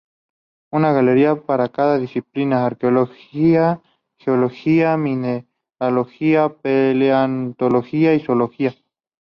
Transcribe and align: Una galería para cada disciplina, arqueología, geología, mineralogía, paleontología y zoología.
Una 0.71 0.93
galería 0.93 1.35
para 1.45 1.69
cada 1.69 1.99
disciplina, 1.99 2.65
arqueología, 2.65 3.83
geología, 4.17 4.97
mineralogía, 4.97 6.49
paleontología 6.59 8.15
y 8.15 8.19
zoología. 8.21 8.73